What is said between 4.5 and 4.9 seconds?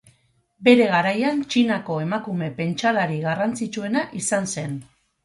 zen.